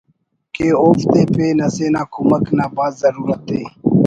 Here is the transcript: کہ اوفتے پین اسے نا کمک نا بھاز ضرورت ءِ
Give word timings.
کہ 0.55 0.65
اوفتے 0.81 1.21
پین 1.33 1.57
اسے 1.65 1.87
نا 1.93 2.01
کمک 2.13 2.45
نا 2.57 2.65
بھاز 2.75 2.91
ضرورت 3.01 3.45
ءِ 3.59 3.61